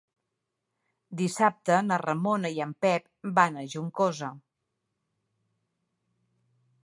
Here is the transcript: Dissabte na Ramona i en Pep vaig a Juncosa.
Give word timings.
Dissabte 1.19 1.75
na 1.89 1.99
Ramona 2.03 2.51
i 2.55 2.63
en 2.65 2.73
Pep 2.85 3.31
vaig 3.39 3.61
a 3.63 3.67
Juncosa. 3.73 4.33